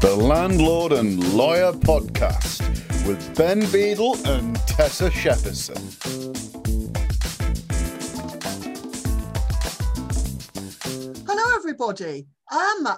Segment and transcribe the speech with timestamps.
[0.00, 2.60] the Landlord and Lawyer Podcast
[3.06, 5.78] with Ben Beadle and Tessa Shepperson.
[11.26, 12.26] Hello, everybody.
[12.52, 12.88] Um,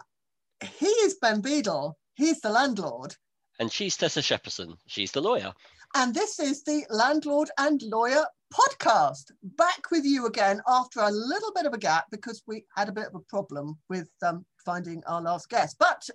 [0.78, 1.96] he is Ben Beadle.
[2.14, 3.14] He's the landlord,
[3.58, 4.76] And she's Tessa Shepperson.
[4.86, 5.52] She's the lawyer.
[5.94, 9.30] and this is the Landlord and Lawyer podcast.
[9.42, 12.92] Back with you again after a little bit of a gap because we had a
[12.92, 15.76] bit of a problem with um, finding our last guest.
[15.78, 16.08] But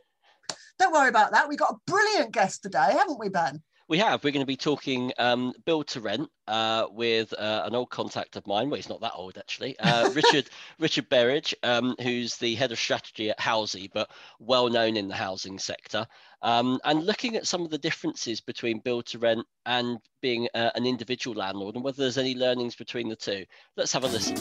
[0.77, 1.47] don't worry about that.
[1.49, 3.61] We've got a brilliant guest today, haven't we, Ben?
[3.89, 4.21] We have.
[4.21, 8.35] We're going to be talking um, build to rent uh, with uh, an old contact
[8.35, 8.69] of mine.
[8.69, 9.79] Well, he's not that old actually.
[9.79, 14.09] Uh, Richard Richard Berridge, um, who's the head of strategy at Howsy, but
[14.39, 16.05] well known in the housing sector.
[16.41, 20.71] Um, and looking at some of the differences between build to rent and being uh,
[20.75, 23.45] an individual landlord, and whether there's any learnings between the two.
[23.77, 24.35] Let's have a listen.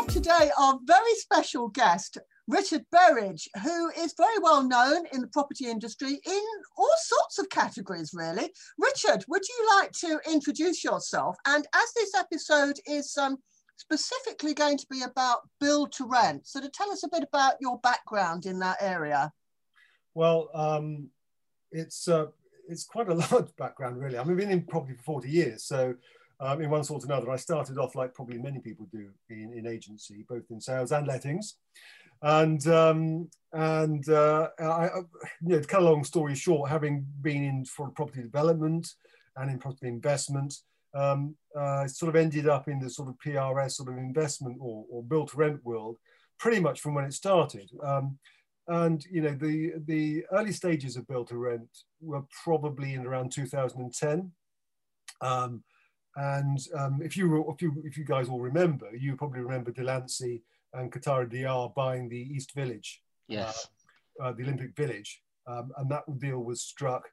[0.00, 2.16] Have today our very special guest,
[2.48, 6.42] Richard Berridge, who is very well known in the property industry in
[6.78, 8.50] all sorts of categories, really.
[8.78, 11.36] Richard, would you like to introduce yourself?
[11.46, 13.36] And as this episode is um,
[13.76, 17.54] specifically going to be about build to rent, so to tell us a bit about
[17.60, 19.30] your background in that area.
[20.14, 21.10] Well, um,
[21.72, 22.26] it's uh,
[22.68, 24.16] it's quite a large background, really.
[24.16, 25.94] I mean, I've been in property for 40 years, so
[26.40, 29.52] um, in one sort or another, I started off like probably many people do in,
[29.54, 31.56] in agency, both in sales and lettings.
[32.22, 34.88] And um, and uh, I, I-
[35.42, 38.88] you know, to cut a long story short, having been in for property development
[39.36, 40.54] and in property investment,
[40.94, 44.84] um, uh, sort of ended up in the sort of PRS sort of investment or,
[44.90, 45.96] or built rent world,
[46.38, 47.70] pretty much from when it started.
[47.82, 48.18] Um,
[48.68, 51.68] and you know the the early stages of built to rent
[52.00, 54.30] were probably in around 2010
[55.22, 55.62] um,
[56.16, 60.42] and um, if you if you if you guys all remember you probably remember Delancey
[60.74, 63.68] and Qatari Diar buying the East Village Yes.
[64.20, 65.22] uh, the Olympic Village.
[65.46, 67.08] Um, and that deal was struck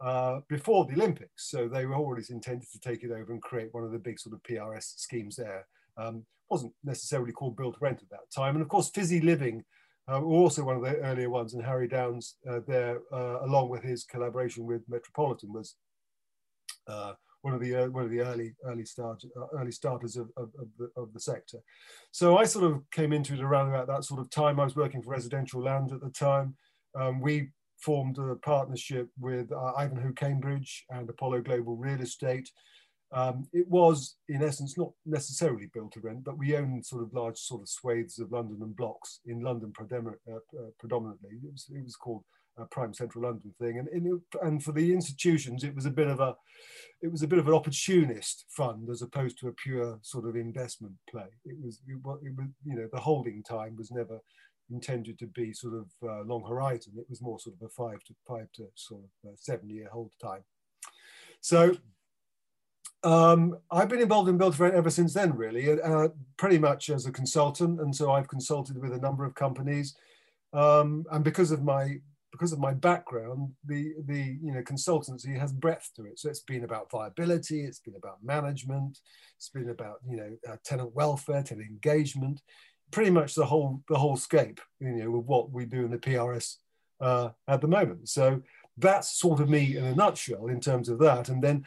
[0.00, 1.50] uh, before the Olympics.
[1.50, 4.18] So they were always intended to take it over and create one of the big
[4.18, 5.66] sort of PRS schemes there.
[5.96, 8.54] Um, wasn't necessarily called build rent at that time.
[8.54, 9.64] And of course Fizzy Living
[10.08, 13.68] uh, were also one of the earlier ones, and Harry Downs uh, there, uh, along
[13.70, 15.76] with his collaboration with Metropolitan, was
[16.88, 20.30] uh, one of the uh, one of the early early start uh, early starters of,
[20.36, 21.58] of, of, the, of the sector.
[22.10, 24.58] So I sort of came into it around about that sort of time.
[24.58, 26.56] I was working for residential land at the time.
[26.98, 32.48] Um, we formed a partnership with uh, Ivanhoe Cambridge and Apollo Global Real Estate.
[33.12, 37.12] Um, it was, in essence, not necessarily built to rent, but we owned sort of
[37.12, 40.38] large sort of swathes of London and blocks in London uh, uh,
[40.78, 41.32] predominantly.
[41.44, 42.24] It was, it was called
[42.58, 46.08] a prime central London thing, and and, and for the institutions, it was a bit
[46.08, 46.36] of a,
[47.00, 50.36] it was a bit of an opportunist fund as opposed to a pure sort of
[50.36, 51.28] investment play.
[51.44, 54.20] It was, it it was you know, the holding time was never
[54.70, 56.92] intended to be sort of uh, long horizon.
[56.96, 59.88] It was more sort of a five to five to sort of uh, seven year
[59.92, 60.44] hold time.
[61.40, 61.76] So
[63.04, 67.12] um, I've been involved in build ever since then, really, uh, pretty much as a
[67.12, 67.80] consultant.
[67.80, 69.96] And so I've consulted with a number of companies.
[70.52, 72.00] Um, and because of my
[72.32, 76.18] because of my background, the the you know consultancy has breadth to it.
[76.18, 78.98] So it's been about viability, it's been about management,
[79.36, 82.40] it's been about you know uh, tenant welfare, tenant engagement,
[82.90, 84.60] pretty much the whole the whole scape.
[84.80, 86.56] You know, with what we do in the PRS
[87.00, 88.08] uh, at the moment.
[88.08, 88.42] So
[88.78, 91.28] that's sort of me in a nutshell in terms of that.
[91.28, 91.66] And then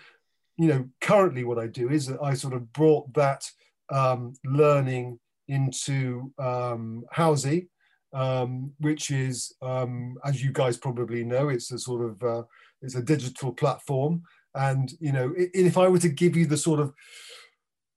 [0.57, 3.49] you know, currently what I do is that I sort of brought that
[3.89, 7.67] um, learning into um, Howsy,
[8.15, 12.43] um, which is, um, as you guys probably know, it's a sort of uh,
[12.81, 14.23] it's a digital platform.
[14.55, 16.93] And you know, if I were to give you the sort of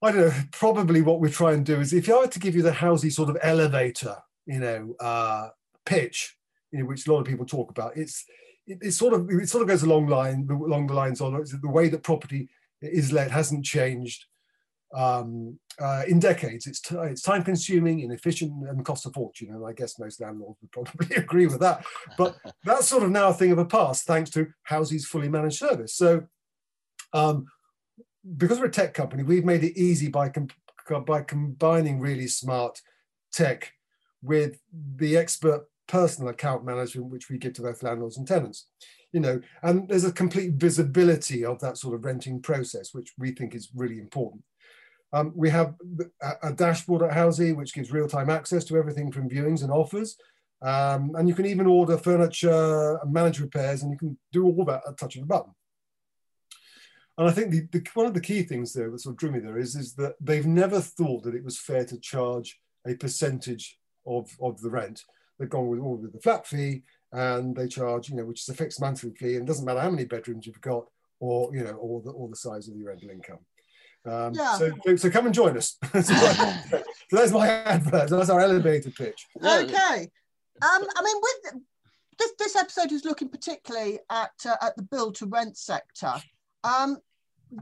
[0.01, 2.55] I don't know, probably what we try and do is if I were to give
[2.55, 5.49] you the Howsy sort of elevator, you know, uh,
[5.85, 6.37] pitch,
[6.71, 8.25] you know, which a lot of people talk about, it's
[8.67, 11.69] it, it sort of it sort of goes along line along the lines of the
[11.69, 12.49] way that property
[12.81, 14.25] is let hasn't changed
[14.95, 16.67] um, uh, in decades.
[16.67, 19.49] It's it's time consuming, inefficient, and costs a fortune.
[19.53, 21.85] And I guess most landlords would probably agree with that.
[22.17, 25.57] But that's sort of now a thing of the past, thanks to Howsy's fully managed
[25.57, 25.95] service.
[25.95, 26.23] So.
[27.11, 27.47] Um,
[28.35, 30.49] because we're a tech company, we've made it easy by com-
[31.05, 32.81] by combining really smart
[33.31, 33.71] tech
[34.21, 34.59] with
[34.97, 38.67] the expert personal account management which we give to both landlords and tenants
[39.11, 43.31] you know and there's a complete visibility of that sort of renting process which we
[43.31, 44.43] think is really important
[45.11, 45.75] um, we have
[46.43, 50.17] a, dashboard at Howsy which gives real-time access to everything from viewings and offers
[50.61, 54.65] um, and you can even order furniture and manage repairs and you can do all
[54.65, 55.53] that at touch of a button
[57.17, 59.31] And I think the, the, one of the key things there that sort of drew
[59.31, 62.93] me there is, is that they've never thought that it was fair to charge a
[62.95, 65.03] percentage of, of the rent.
[65.37, 68.49] They've gone with all with the flat fee and they charge, you know, which is
[68.49, 70.85] a fixed monthly fee, and it doesn't matter how many bedrooms you've got
[71.19, 73.39] or you know, or the or the size of your rental income.
[74.05, 74.57] Um, yeah.
[74.57, 75.77] so, so come and join us.
[76.01, 76.13] so
[77.11, 78.09] that's my advert.
[78.09, 79.27] That's our elevator pitch.
[79.37, 80.09] Okay.
[80.61, 81.61] Um, I mean, with
[82.17, 86.13] this, this episode is looking particularly at uh, at the build to rent sector.
[86.63, 86.97] Um,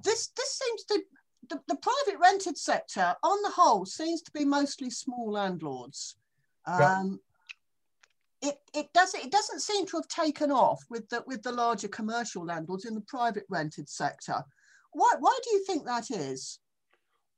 [0.04, 1.02] this this seems to
[1.50, 6.18] the, the, private rented sector on the whole seems to be mostly small landlords.
[6.66, 7.20] Um,
[8.42, 8.50] yeah.
[8.50, 11.88] It, it doesn't it doesn't seem to have taken off with the with the larger
[11.88, 14.44] commercial landlords in the private rented sector.
[14.92, 16.60] Why why do you think that is?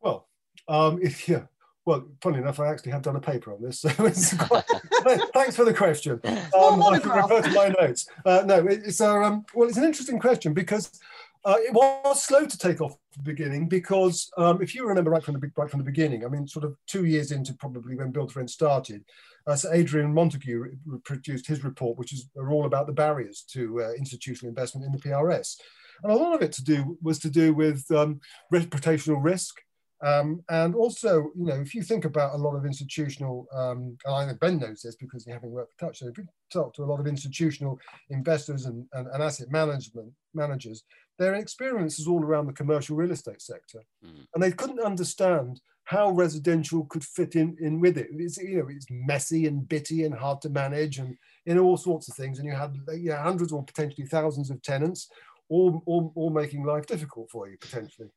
[0.01, 0.27] Well,
[0.67, 1.43] um, if, yeah,
[1.85, 3.79] well, funny enough, I actually have done a paper on this.
[3.79, 3.89] So
[4.45, 4.63] quite,
[5.33, 6.21] thanks for the question.
[6.23, 8.07] Um, I can refer to my notes.
[8.25, 10.99] Uh, no, it's a, um, well, it's an interesting question because
[11.45, 15.09] uh, it was slow to take off at the beginning because um, if you remember
[15.09, 17.95] right from the right from the beginning, I mean, sort of two years into probably
[17.95, 19.03] when Build Rent started,
[19.47, 20.75] uh, so Adrian Montague
[21.05, 24.99] produced his report, which is all about the barriers to uh, institutional investment in the
[24.99, 25.57] PRS,
[26.03, 28.19] and a lot of it to do was to do with um,
[28.53, 29.55] reputational risk
[30.01, 34.15] um, and also, you know, if you think about a lot of institutional, um, and
[34.15, 36.73] I know Ben knows this because he having worked for Touch, so if you talk
[36.75, 37.77] to a lot of institutional
[38.09, 40.83] investors and, and, and asset management managers,
[41.17, 43.81] their experience is all around the commercial real estate sector.
[44.05, 44.25] Mm.
[44.33, 48.07] And they couldn't understand how residential could fit in, in with it.
[48.11, 52.07] It's, you know, it's messy and bitty and hard to manage and in all sorts
[52.07, 52.37] of things.
[52.37, 55.09] And you had you know, hundreds or potentially thousands of tenants
[55.49, 58.09] all, all, all making life difficult for you potentially.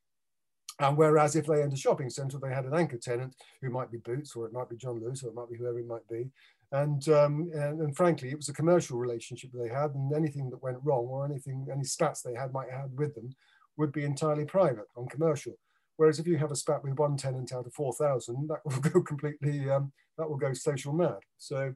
[0.79, 3.91] And whereas if they owned a shopping centre, they had an anchor tenant who might
[3.91, 6.07] be Boots or it might be John Lewis or it might be whoever it might
[6.09, 6.29] be.
[6.71, 10.63] And, um, and, and, frankly, it was a commercial relationship they had, and anything that
[10.63, 13.29] went wrong or anything, any spats they had might have with them
[13.77, 15.53] would be entirely private on commercial.
[15.97, 19.03] Whereas if you have a spat with one tenant out of 4,000, that will go
[19.03, 21.19] completely, um, that will go social mad.
[21.37, 21.75] So,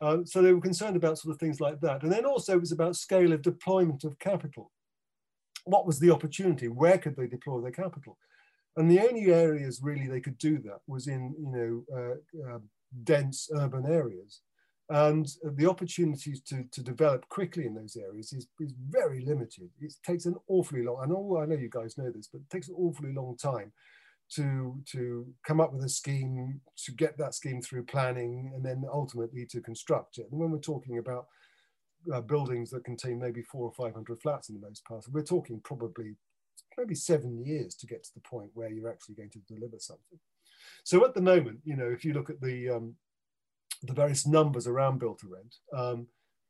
[0.00, 2.02] uh, so they were concerned about sort of things like that.
[2.02, 4.72] And then also it was about scale of deployment of capital
[5.64, 6.68] what was the opportunity?
[6.68, 8.18] Where could they deploy their capital?
[8.76, 12.58] And the only areas really they could do that was in you know uh, uh,
[13.04, 14.40] dense urban areas,
[14.88, 15.26] and
[15.56, 19.70] the opportunities to, to develop quickly in those areas is, is very limited.
[19.80, 21.02] It takes an awfully long.
[21.02, 23.72] and know I know you guys know this, but it takes an awfully long time
[24.34, 28.84] to to come up with a scheme, to get that scheme through planning, and then
[28.90, 30.28] ultimately to construct it.
[30.30, 31.26] And when we're talking about
[32.12, 35.04] uh, buildings that contain maybe four or 500 flats in the most part.
[35.10, 36.16] We're talking probably
[36.76, 40.18] maybe seven years to get to the point where you're actually going to deliver something.
[40.84, 42.94] So at the moment, you know, if you look at the, um,
[43.82, 46.06] the various numbers around build to rent, um,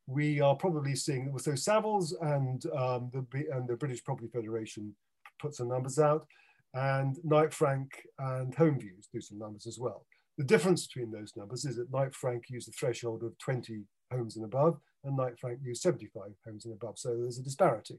[0.07, 4.95] we are probably seeing, so Savills and, um, the, and the British Property Federation
[5.41, 6.27] put some numbers out
[6.75, 10.07] and Knight Frank and HomeViews do some numbers as well.
[10.39, 14.37] The difference between those numbers is that Knight Frank used a threshold of 20 homes
[14.37, 16.99] and above, and Knight Frank used 75 homes and above.
[16.99, 17.99] So there's a disparity.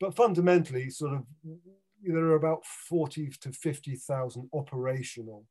[0.00, 1.24] But fundamentally, sort of,
[2.02, 5.44] there are about 40 to 50,000 operational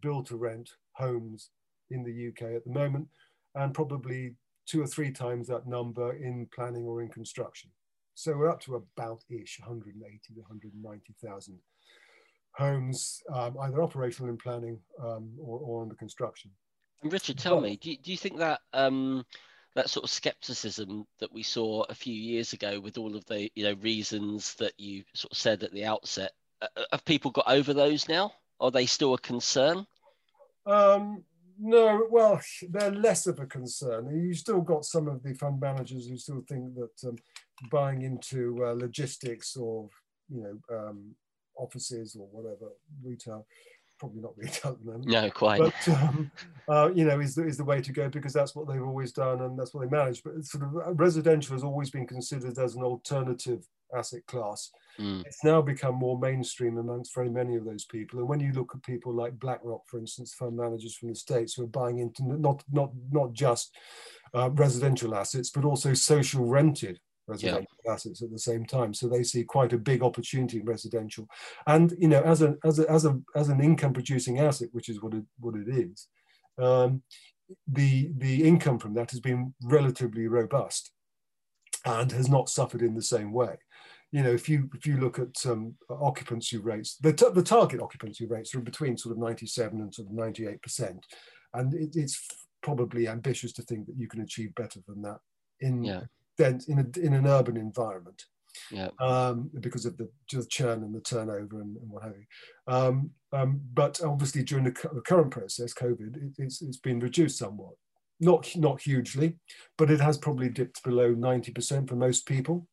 [0.00, 1.50] build to rent homes
[1.90, 3.08] in the UK at the moment,
[3.54, 4.36] and probably
[4.66, 7.70] two or three times that number in planning or in construction.
[8.14, 11.58] So we're up to about ish 180 to 190,000
[12.52, 16.50] homes, um, either operational in planning um, or, or under construction.
[17.02, 19.24] And Richard, tell me, do you, do you think that um,
[19.78, 23.48] that sort of skepticism that we saw a few years ago with all of the
[23.54, 27.30] you know reasons that you sort of said at the outset, uh, uh have people
[27.30, 28.32] got over those now?
[28.58, 29.86] Are they still a concern?
[30.66, 31.22] Um,
[31.60, 34.10] no, well, they're less of a concern.
[34.20, 37.16] You still got some of the fund managers who still think that um,
[37.70, 39.88] buying into uh, logistics or
[40.28, 41.14] you know um,
[41.56, 42.72] offices or whatever
[43.04, 43.46] retail
[43.98, 45.06] probably not retail at the moment.
[45.06, 45.60] No, quite.
[45.60, 46.30] But um,
[46.68, 49.12] uh, you know, is the, is the way to go because that's what they've always
[49.12, 50.22] done and that's what they manage.
[50.22, 54.70] But sort of uh, residential has always been considered as an alternative asset class.
[54.98, 55.24] Mm.
[55.24, 58.18] It's now become more mainstream amongst very many of those people.
[58.18, 61.54] And when you look at people like BlackRock, for instance, fund managers from the states
[61.54, 63.74] who are buying into not not not just
[64.34, 67.92] uh, residential assets, but also social rented residential yeah.
[67.92, 68.94] assets at the same time.
[68.94, 71.28] So they see quite a big opportunity in residential.
[71.66, 74.88] And you know, as a as a as a as an income producing asset, which
[74.88, 76.08] is what it what it is,
[76.58, 77.02] um,
[77.66, 80.90] the the income from that has been relatively robust
[81.84, 83.56] and has not suffered in the same way.
[84.10, 88.26] You know, if you if you look at um, occupancy rates, the, the target occupancy
[88.26, 91.04] rates are between sort of 97 and sort of 98 percent,
[91.52, 92.26] and it, it's
[92.62, 95.18] probably ambitious to think that you can achieve better than that
[95.60, 96.00] in yeah
[96.38, 98.24] dense in, a, in an urban environment.
[98.70, 98.88] yeah.
[99.00, 102.72] um, because of the, the churn and the turnover and, and what have you.
[102.72, 107.38] Um, um, but obviously, during the, the, current process, COVID, it, it's, it's been reduced
[107.38, 107.74] somewhat.
[108.20, 109.36] Not, not hugely,
[109.76, 112.66] but it has probably dipped below 90% for most people.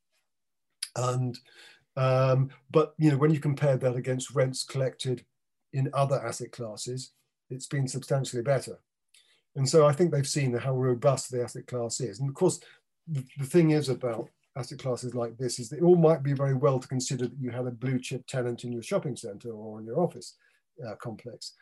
[0.95, 1.38] And
[1.98, 5.25] um, but you know, when you compare that against rents collected
[5.74, 7.12] in other asset classes,
[7.50, 8.79] it's been substantially better.
[9.55, 12.19] And so I think they've seen how robust the asset class is.
[12.19, 12.60] And of course,
[13.07, 16.33] the, the thing is about asset classes like this is that it all might be
[16.33, 19.51] very well to consider that you have a blue chip tenant in your shopping center
[19.51, 20.35] or in your office
[20.88, 21.53] uh, complex.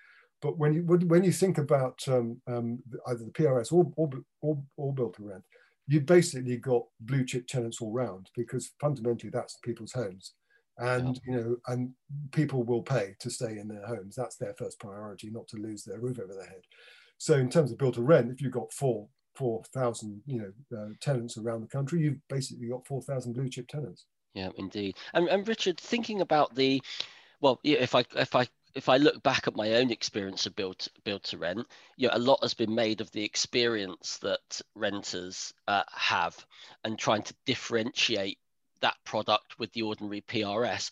[0.41, 4.09] But when you when you think about um, um, either the PRS or, or,
[4.41, 5.43] or, or built to rent,
[5.87, 10.33] you've basically got blue chip tenants all round because fundamentally that's people's homes.
[10.79, 11.33] And yeah.
[11.33, 11.91] you know, and
[12.31, 14.15] people will pay to stay in their homes.
[14.15, 16.63] That's their first priority, not to lose their roof over their head.
[17.17, 20.77] So in terms of built to rent, if you've got four four thousand you know
[20.77, 24.05] uh, tenants around the country, you've basically got four thousand blue chip tenants.
[24.33, 24.97] Yeah, indeed.
[25.13, 26.81] And, and Richard, thinking about the,
[27.39, 30.87] well, if I if I if I look back at my own experience of build
[31.03, 35.53] build to rent, you know, a lot has been made of the experience that renters
[35.67, 36.35] uh, have,
[36.83, 38.39] and trying to differentiate
[38.81, 40.89] that product with the ordinary PRS.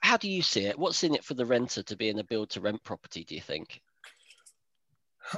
[0.00, 0.78] How do you see it?
[0.78, 3.22] What's in it for the renter to be in a build to rent property?
[3.22, 3.82] Do you think?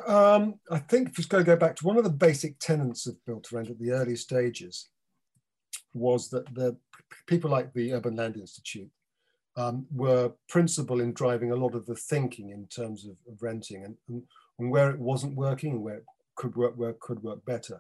[0.07, 3.23] Um, I think just going to go back to one of the basic tenets of
[3.27, 4.89] built to rent at the early stages
[5.95, 6.77] was that the
[7.27, 8.91] people like the Urban Land Institute
[9.57, 13.85] um, were principal in driving a lot of the thinking in terms of, of renting
[13.85, 14.23] and, and,
[14.59, 16.05] and, where it wasn't working and where it
[16.37, 17.79] could work, where could work better.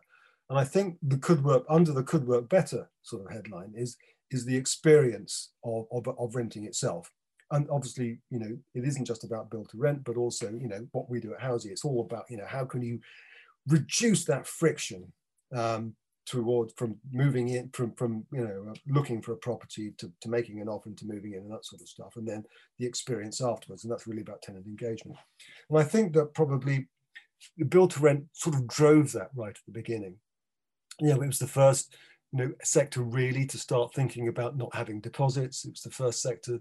[0.51, 3.97] And I think the could work under the could work better sort of headline is
[4.31, 7.11] is the experience of, of, of renting itself.
[7.53, 10.87] And obviously, you know, it isn't just about build to rent, but also, you know,
[10.93, 11.71] what we do at Howsy.
[11.71, 12.99] It's all about, you know, how can you
[13.69, 15.13] reduce that friction
[15.55, 15.95] um,
[16.25, 20.61] toward from moving in from from you know looking for a property to, to making
[20.61, 22.45] an offer and to moving in and that sort of stuff and then
[22.79, 23.85] the experience afterwards.
[23.85, 25.19] And that's really about tenant engagement.
[25.69, 26.89] And i think that probably
[27.57, 30.17] the build to rent sort of drove that right at the beginning.
[31.01, 31.95] Know it was the first
[32.33, 35.65] you know sector really to start thinking about not having deposits.
[35.65, 36.59] It was the first sector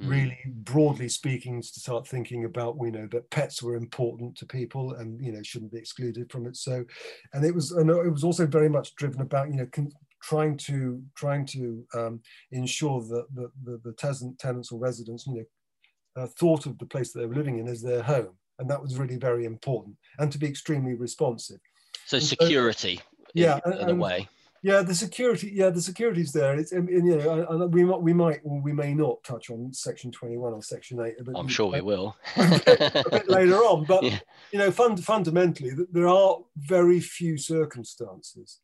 [0.00, 0.08] mm.
[0.08, 4.94] really broadly speaking to start thinking about you know that pets were important to people
[4.94, 6.56] and you know shouldn't be excluded from it.
[6.56, 6.84] So
[7.32, 10.56] and it was and it was also very much driven about you know con- trying
[10.56, 12.20] to trying to um,
[12.52, 16.86] ensure that the, the, the tenant, tenants or residents you know uh, thought of the
[16.86, 18.36] place that they were living in as their home.
[18.60, 21.58] And that was really very important and to be extremely responsive.
[22.06, 23.02] So and security so,
[23.34, 24.28] yeah in, in a way
[24.64, 25.52] yeah, the security.
[25.54, 26.58] Yeah, the security's there.
[26.58, 30.10] It's and, you know, we might, we might, or we may not touch on Section
[30.10, 31.16] Twenty One or Section Eight.
[31.22, 33.84] But I'm sure we will a bit later on.
[33.84, 34.18] But yeah.
[34.52, 38.60] you know, fund, fundamentally, there are very few circumstances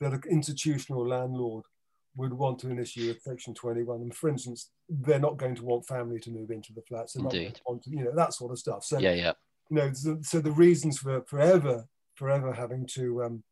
[0.00, 1.62] that an institutional landlord
[2.16, 4.00] would want to initiate with Section 21.
[4.00, 7.12] And for instance, they're not going to want family to move into the flats.
[7.12, 7.38] They're Indeed.
[7.38, 8.82] not going to want to, you know, that sort of stuff.
[8.82, 9.32] So, yeah, yeah.
[9.70, 11.86] You know, so, so the reasons for forever,
[12.16, 13.44] forever having to um,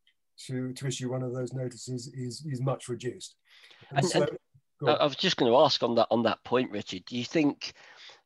[0.47, 3.35] to, to issue one of those notices is, is much reduced.
[3.89, 4.29] And, and, so, and
[4.89, 7.05] I was just going to ask on that on that point, Richard.
[7.05, 7.73] Do you think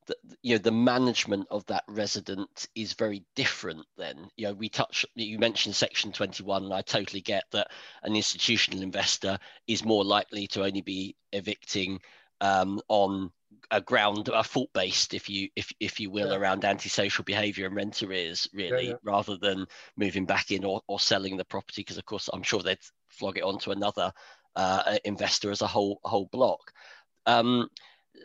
[0.07, 3.85] that you know the management of that resident is very different?
[3.97, 5.05] Then you know we touch.
[5.15, 7.71] You mentioned Section Twenty One, and I totally get that
[8.03, 9.37] an institutional investor
[9.67, 11.99] is more likely to only be evicting
[12.41, 13.31] um, on
[13.71, 16.37] a ground a fault based if you if if you will yeah.
[16.37, 18.95] around antisocial behavior and rent arrears really yeah, yeah.
[19.03, 19.65] rather than
[19.95, 23.37] moving back in or, or selling the property because of course i'm sure they'd flog
[23.37, 24.11] it on to another
[24.55, 26.71] uh, investor as a whole whole block
[27.27, 27.69] um,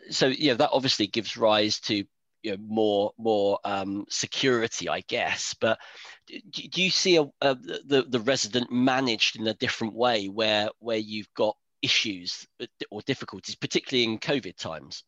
[0.09, 2.03] so yeah that obviously gives rise to
[2.45, 5.55] you know, more more um, security, I guess.
[5.59, 5.79] But
[6.27, 10.69] do, do you see a, a, the the resident managed in a different way, where
[10.77, 12.47] where you've got issues
[12.91, 15.03] or difficulties, particularly in COVID times?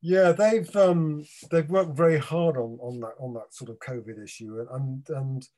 [0.00, 4.22] Yeah, they've um, they've worked very hard on, on that on that sort of COVID
[4.22, 5.48] issue, and and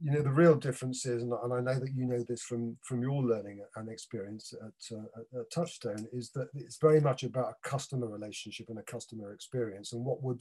[0.00, 2.78] you know the real difference is, and, and I know that you know this from
[2.82, 7.52] from your learning and experience at, uh, at Touchstone, is that it's very much about
[7.52, 10.40] a customer relationship and a customer experience, and what would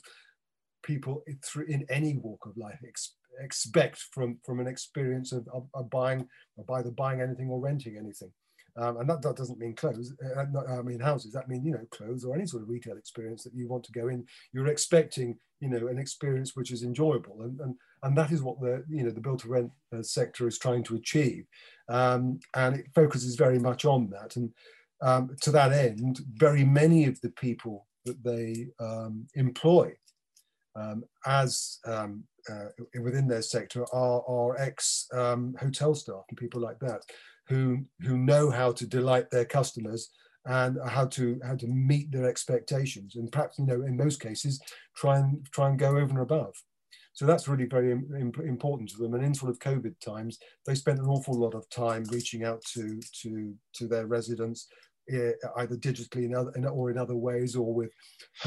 [0.81, 5.67] people through in any walk of life ex expect from from an experience of, of,
[5.73, 6.25] of buying,
[6.57, 8.31] of either buying anything or renting anything.
[8.79, 11.85] Um, and that, that doesn't mean clothes, uh, I mean houses, that mean, you know,
[11.91, 14.25] clothes or any sort of retail experience that you want to go in.
[14.53, 17.41] You're expecting, you know, an experience which is enjoyable.
[17.41, 20.47] And, and, and that is what the, you know, the build to rent uh, sector
[20.47, 21.45] is trying to achieve.
[21.89, 24.37] Um, and it focuses very much on that.
[24.37, 24.51] And
[25.01, 29.91] um, to that end, very many of the people that they um, employ
[30.77, 32.69] um, as um, uh,
[33.01, 37.03] within their sector are, are ex hotel staff and people like that
[37.49, 40.11] who who know how to delight their customers
[40.45, 43.15] and how to how to meet their expectations.
[43.15, 44.61] And perhaps you know in most cases
[44.95, 46.55] try and try and go over and above.
[47.13, 49.13] So that's really very important to them.
[49.13, 52.63] And in sort of covid times they spent an awful lot of time reaching out
[52.73, 54.67] to to to their residents
[55.11, 57.91] eh, either digitally in other, or in other ways or with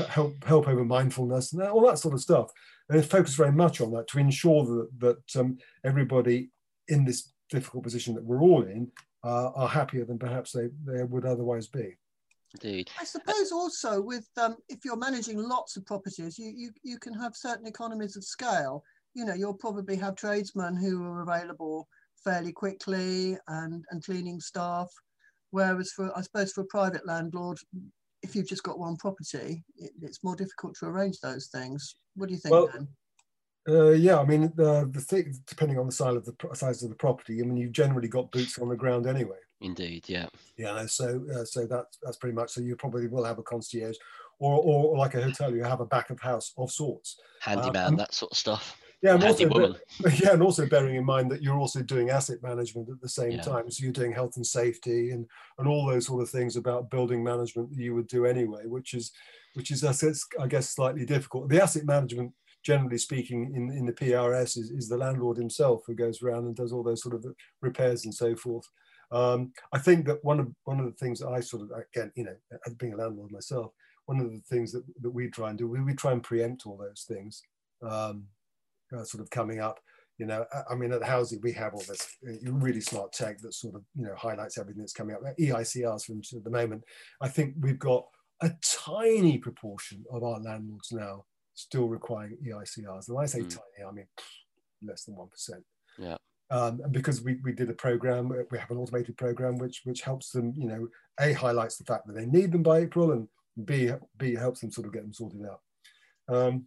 [0.08, 2.50] help help over mindfulness and all that sort of stuff.
[2.88, 6.50] And they focus very much on that to ensure that that um, everybody
[6.88, 8.90] in this difficult position that we're all in
[9.24, 11.96] uh, are happier than perhaps they, they would otherwise be.
[12.54, 12.90] Indeed.
[13.00, 17.14] I suppose also with um, if you're managing lots of properties, you, you you can
[17.14, 18.84] have certain economies of scale.
[19.14, 21.88] You know, you'll probably have tradesmen who are available
[22.22, 24.90] fairly quickly and and cleaning staff.
[25.50, 27.58] Whereas for I suppose for a private landlord,
[28.22, 31.96] if you've just got one property, it, it's more difficult to arrange those things.
[32.16, 32.52] What do you think?
[32.52, 32.86] Well, then?
[33.68, 36.90] Uh, yeah, I mean, the, the thing, depending on the size of the size of
[36.90, 39.36] the property, I mean, you've generally got boots on the ground anyway.
[39.60, 40.26] Indeed, yeah.
[40.56, 42.50] Yeah, so uh, so that's that's pretty much.
[42.50, 43.96] So you probably will have a concierge,
[44.40, 47.20] or or like a hotel, you have a back of house of sorts.
[47.40, 48.76] Handyman, um, that sort of stuff.
[49.02, 49.76] Yeah, and also,
[50.22, 53.32] yeah, and also bearing in mind that you're also doing asset management at the same
[53.32, 53.42] yeah.
[53.42, 53.70] time.
[53.70, 55.26] So you're doing health and safety and
[55.58, 58.94] and all those sort of things about building management that you would do anyway, which
[58.94, 59.12] is
[59.54, 61.48] which is I guess slightly difficult.
[61.48, 65.94] The asset management generally speaking, in, in the PRS is, is the landlord himself who
[65.94, 67.24] goes around and does all those sort of
[67.60, 68.68] repairs and so forth.
[69.10, 72.12] Um, I think that one of one of the things that I sort of again,
[72.14, 72.36] you know,
[72.78, 73.72] being a landlord myself,
[74.06, 76.66] one of the things that, that we try and do, we, we try and preempt
[76.66, 77.42] all those things,
[77.82, 78.24] um,
[78.96, 79.78] uh, sort of coming up.
[80.18, 83.40] You know, I mean, at the housing we have all this uh, really smart tech
[83.40, 85.22] that sort of you know highlights everything that's coming up.
[85.38, 86.84] EICRs, for instance, at the moment,
[87.20, 88.06] I think we've got
[88.40, 91.24] a tiny proportion of our landlords now
[91.54, 93.08] still requiring EICRs.
[93.08, 93.50] And when I say mm.
[93.50, 94.06] tiny, I mean
[94.82, 95.28] less than 1%.
[95.98, 96.16] Yeah.
[96.50, 100.02] Um, and because we, we did a program, we have an automated program which which
[100.02, 100.88] helps them, you know,
[101.20, 103.28] A highlights the fact that they need them by April and
[103.64, 105.60] B, B helps them sort of get them sorted out.
[106.28, 106.66] Um,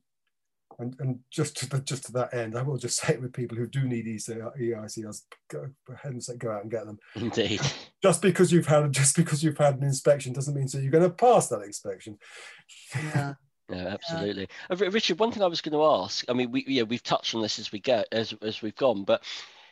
[0.80, 3.58] and, and just to the, just to that end, I will just say with people
[3.58, 7.00] who do need EICRs, go ahead and say, go out and get them.
[7.16, 7.62] Indeed.
[8.04, 11.04] Just because you've had just because you've had an inspection doesn't mean so you're going
[11.04, 12.20] to pass that inspection.
[12.94, 13.34] Yeah.
[13.70, 14.48] Yeah, absolutely.
[14.70, 16.26] Uh, Richard, one thing I was going to ask.
[16.30, 19.04] I mean, we yeah we've touched on this as we go as as we've gone,
[19.04, 19.24] but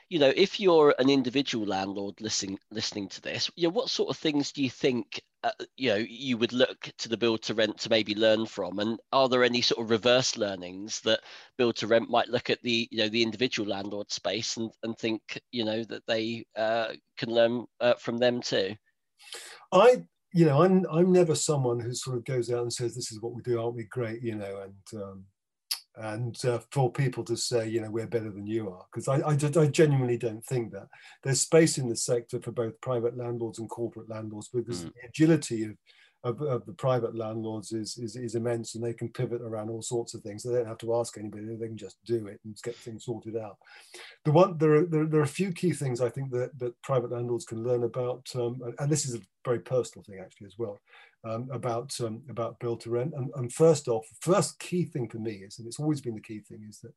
[0.10, 4.10] you know, if you're an individual landlord listening listening to this, you know, what sort
[4.10, 7.54] of things do you think uh, you know you would look to the build to
[7.54, 11.22] rent to maybe learn from, and are there any sort of reverse learnings that
[11.58, 14.98] build to rent might look at the you know the individual landlord space and and
[14.98, 18.76] think you know that they uh, can learn uh, from them too?
[19.72, 20.04] I
[20.34, 23.22] you know, I'm I'm never someone who sort of goes out and says, "This is
[23.22, 25.24] what we do, aren't we great?" You know, and um,
[25.96, 29.18] and uh, for people to say, you know, we're better than you are, because I,
[29.18, 30.88] I, I, genuinely don't think that
[31.22, 34.94] there's space in the sector for both private landlords and corporate landlords because mm.
[34.94, 35.78] the agility of
[36.24, 39.82] of, of, the private landlords is, is, is immense and they can pivot around all
[39.82, 40.44] sorts of things.
[40.44, 43.36] They don't have to ask anybody, they can just do it and get things sorted
[43.36, 43.58] out.
[44.24, 46.82] The one, there are, there, there are a few key things I think that, that
[46.82, 50.56] private landlords can learn about, um, and this is a very personal thing actually as
[50.58, 50.80] well,
[51.26, 53.14] um, about, um, about build to rent.
[53.16, 56.22] And, and first off, first key thing for me is, and it's always been the
[56.22, 56.94] key thing, is that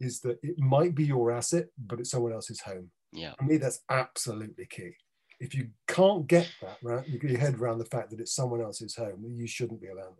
[0.00, 2.90] is that it might be your asset, but it's someone else's home.
[3.12, 3.34] Yeah.
[3.38, 4.94] For me, that's absolutely key
[5.42, 8.32] if you can't get that right, you get your head around the fact that it's
[8.32, 10.18] someone else's home, you shouldn't be a landlord.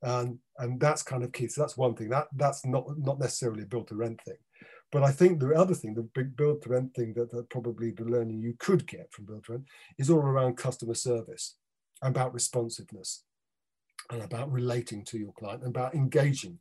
[0.00, 1.48] And, and that's kind of key.
[1.48, 2.08] So that's one thing.
[2.08, 4.38] That that's not not necessarily a build to rent thing.
[4.92, 7.90] But I think the other thing, the big build to rent thing that, that probably
[7.90, 9.64] the learning you could get from build to rent
[9.98, 11.56] is all around customer service,
[12.00, 13.24] about responsiveness,
[14.10, 16.58] and about relating to your client, and about engaging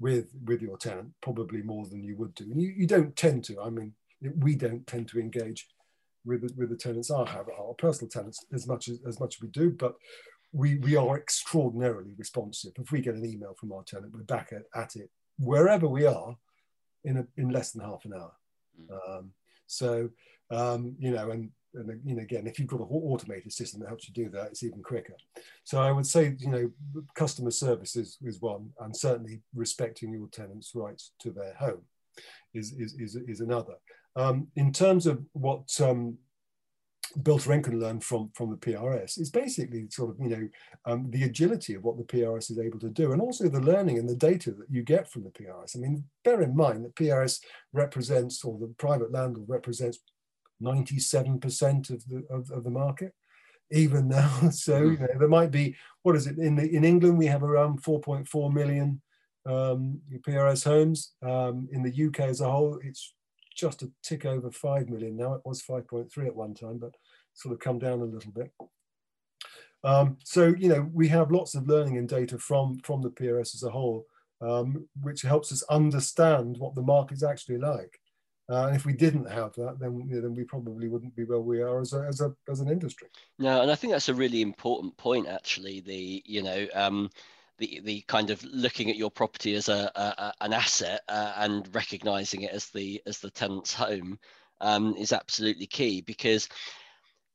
[0.00, 2.44] with with your tenant, probably more than you would do.
[2.44, 3.60] And you, you don't tend to.
[3.60, 3.92] I mean,
[4.38, 5.68] we don't tend to engage
[6.24, 9.36] with the, with the tenants I have, our personal tenants, as much as, as much
[9.36, 9.94] as we do, but
[10.52, 12.72] we, we are extraordinarily responsive.
[12.78, 16.06] If we get an email from our tenant, we're back at, at it wherever we
[16.06, 16.36] are
[17.02, 18.32] in, a, in less than half an hour.
[18.80, 19.18] Mm.
[19.18, 19.30] Um,
[19.66, 20.10] so,
[20.50, 23.88] um, you know, and, and you know, again, if you've got an automated system that
[23.88, 25.16] helps you do that, it's even quicker.
[25.64, 26.70] So I would say, you know,
[27.14, 31.82] customer service is, is one, and certainly respecting your tenants' rights to their home
[32.52, 33.74] is, is, is, is another.
[34.16, 36.18] Um, in terms of what um,
[37.22, 40.48] build to rent can learn from, from the PRS, is basically sort of, you know,
[40.86, 43.98] um, the agility of what the PRS is able to do and also the learning
[43.98, 45.76] and the data that you get from the PRS.
[45.76, 47.40] I mean, bear in mind that PRS
[47.72, 49.98] represents, or the private landlord represents
[50.62, 53.12] 97% of the, of, of the market
[53.72, 54.30] even now.
[54.52, 57.42] So you know, there might be what is it in the, in England we have
[57.42, 59.00] around 4.4 million
[59.46, 61.12] um, PRS homes.
[61.22, 63.14] Um, in the UK as a whole, it's
[63.54, 65.34] just a tick over 5 million now.
[65.34, 66.94] It was 5.3 at one time, but
[67.34, 68.52] sort of come down a little bit.
[69.82, 73.54] Um, so, you know, we have lots of learning and data from, from the PRS
[73.54, 74.06] as a whole,
[74.40, 78.00] um, which helps us understand what the market's actually like.
[78.50, 81.24] Uh, and if we didn't have that, then you know, then we probably wouldn't be
[81.24, 83.08] where we are as a, as a as an industry.
[83.38, 85.26] No, and I think that's a really important point.
[85.28, 87.08] Actually, the you know um,
[87.58, 91.72] the the kind of looking at your property as a, a an asset uh, and
[91.74, 94.18] recognizing it as the as the tenant's home
[94.60, 96.48] um, is absolutely key because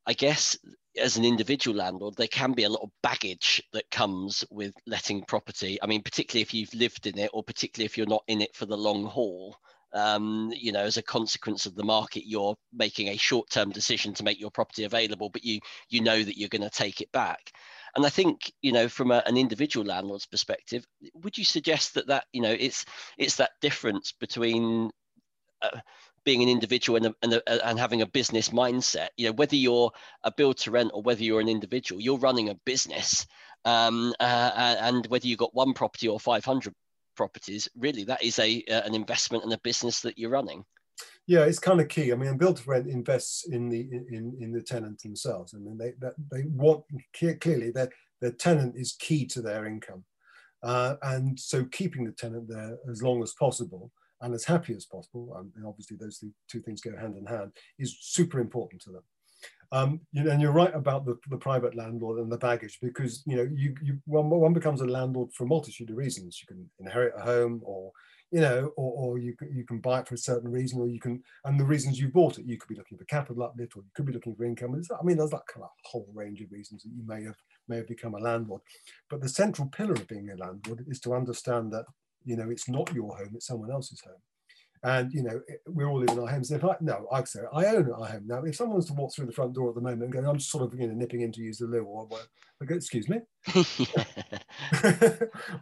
[0.05, 0.57] I guess
[0.99, 5.23] as an individual landlord, there can be a lot of baggage that comes with letting
[5.23, 5.77] property.
[5.81, 8.55] I mean, particularly if you've lived in it, or particularly if you're not in it
[8.55, 9.55] for the long haul
[9.93, 14.23] um, you know, as a consequence of the market, you're making a short-term decision to
[14.23, 17.51] make your property available, but you you know that you're going to take it back.
[17.95, 22.07] And I think, you know, from a, an individual landlord's perspective, would you suggest that
[22.07, 22.85] that you know it's
[23.17, 24.91] it's that difference between
[25.61, 25.79] uh,
[26.25, 29.09] being an individual and, a, and, a, and having a business mindset?
[29.17, 29.91] You know, whether you're
[30.23, 33.25] a build to rent or whether you're an individual, you're running a business.
[33.65, 36.73] Um, uh, and whether you've got one property or 500
[37.17, 40.63] properties, really that is a uh, an investment and a business that you're running.
[41.27, 42.11] Yeah, it's kind of key.
[42.11, 43.81] I mean, build to rent invests in the
[44.11, 45.53] in in the tenant themselves.
[45.53, 45.93] I mean, they
[46.31, 46.83] they want
[47.13, 47.89] clearly that
[48.21, 50.03] their tenant is key to their income,
[50.63, 54.85] uh, and so keeping the tenant there as long as possible and as happy as
[54.85, 58.91] possible, um, and obviously those two things go hand in hand, is super important to
[58.91, 59.03] them.
[59.71, 63.23] Um, you know, and you're right about the, the private landlord and the baggage because
[63.25, 66.41] you know you, you one, one becomes a landlord for a multitude of reasons.
[66.41, 67.91] You can inherit a home, or
[68.31, 70.99] you know, or, or you you can buy it for a certain reason, or you
[70.99, 73.79] can, and the reasons you bought it, you could be looking for capital uplift, or
[73.79, 74.79] you could be looking for income.
[74.99, 77.37] I mean, there's that kind of whole range of reasons that you may have
[77.67, 78.61] may have become a landlord.
[79.09, 81.85] But the central pillar of being a landlord is to understand that
[82.23, 84.21] you know it's not your home, it's someone else's home
[84.83, 86.51] and you know we're all living in our homes.
[86.51, 88.43] If I no, I say I own our home now.
[88.43, 90.39] If someone was to walk through the front door at the moment and go, I'm
[90.39, 92.27] sort of you know nipping in to use the loo or what,
[92.61, 93.19] I go, excuse me.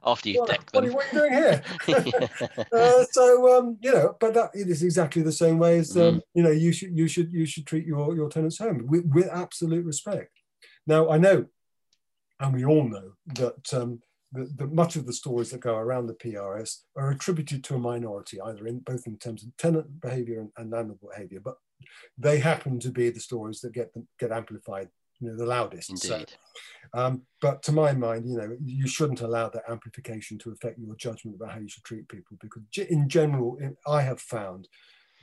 [0.06, 1.64] After you've what, what, what, are you doing here?
[2.74, 6.16] uh, so um, you know, but that it is exactly the same way as um,
[6.16, 6.22] mm.
[6.34, 9.30] you know you should you should you should treat your your tenants home with, with
[9.32, 10.32] absolute respect.
[10.86, 11.46] Now I know,
[12.40, 14.02] and we all know that um,
[14.38, 17.80] the, the, much of the stories that go around the PRS are attributed to a
[17.80, 21.56] minority, either in both in terms of tenant behavior and, and landlord behavior, but
[22.18, 25.90] they happen to be the stories that get them, get amplified, you know, the loudest.
[25.90, 26.30] Indeed.
[26.30, 30.80] So, um, but to my mind, you know, you shouldn't allow that amplification to affect
[30.80, 34.68] your judgment about how you should treat people, because in general, I have found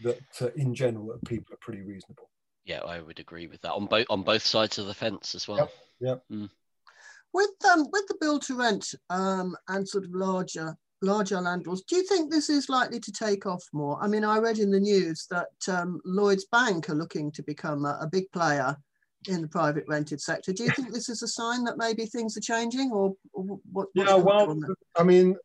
[0.03, 2.31] that uh, in general, people are pretty reasonable.
[2.65, 5.47] Yeah, I would agree with that on both on both sides of the fence as
[5.47, 5.59] well.
[5.59, 5.73] Yep.
[6.01, 6.23] yep.
[6.33, 6.51] Mm.
[7.35, 11.97] With um, with the build to rent um, and sort of larger larger landlords, do
[11.97, 13.99] you think this is likely to take off more?
[14.01, 17.85] I mean, I read in the news that um, Lloyd's Bank are looking to become
[17.85, 18.77] a, a big player
[19.29, 20.53] in the private rented sector.
[20.53, 23.89] Do you think this is a sign that maybe things are changing, or, or what?
[23.95, 24.57] Yeah, well,
[24.97, 25.37] I mean,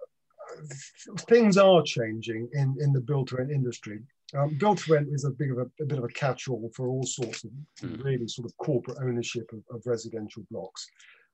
[1.28, 4.00] things are changing in in the build to rent industry.
[4.38, 6.88] Um, build to rent is a bit of a, a bit of a catch-all for
[6.88, 7.50] all sorts of
[7.82, 8.04] mm.
[8.04, 10.86] really sort of corporate ownership of, of residential blocks.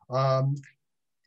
[0.09, 0.55] Um,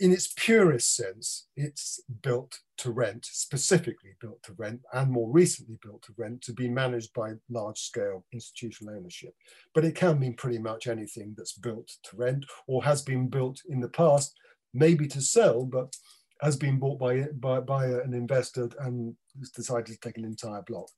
[0.01, 5.77] in its purest sense, it's built to rent, specifically built to rent, and more recently
[5.83, 9.35] built to rent to be managed by large scale institutional ownership.
[9.75, 13.61] But it can mean pretty much anything that's built to rent or has been built
[13.69, 14.37] in the past,
[14.73, 15.97] maybe to sell, but
[16.43, 20.63] has been bought by, by, by an investor and has decided to take an entire
[20.63, 20.89] block.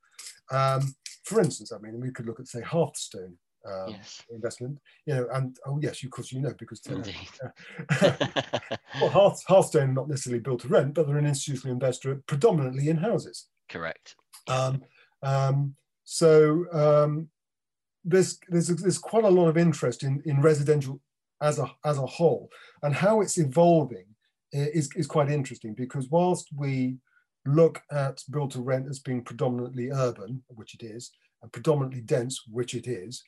[0.50, 4.22] Um, for instance, I mean, we could look at, say, Hearthstone, um, yes.
[4.30, 4.78] investment.
[5.06, 7.02] You know, and oh yes, of course you know because uh,
[9.00, 12.96] well, Hearth, Hearthstone not necessarily built to rent, but they're an institutional investor predominantly in
[12.96, 13.46] houses.
[13.68, 14.16] Correct.
[14.48, 14.82] Um,
[15.22, 17.28] um, so um,
[18.04, 21.00] there's there's there's quite a lot of interest in in residential
[21.40, 22.50] as a as a whole,
[22.82, 24.06] and how it's evolving
[24.52, 26.96] is is quite interesting because whilst we
[27.46, 31.10] look at built to rent as being predominantly urban, which it is,
[31.42, 33.22] and predominantly dense, which it is,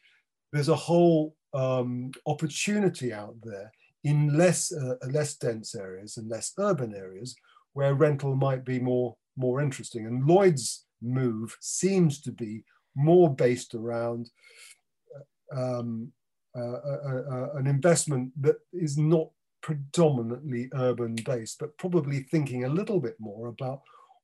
[0.53, 3.73] there's a whole um, opportunity out there
[4.05, 7.37] in less uh, less dense areas and less urban areas
[7.75, 10.07] where rental might be more more interesting.
[10.07, 14.31] And Lloyd's move seems to be more based around
[15.55, 16.13] uh, um,
[16.57, 19.31] uh, uh, uh, an investment that is not
[19.63, 23.81] predominantly urban based, but probably thinking a little bit more about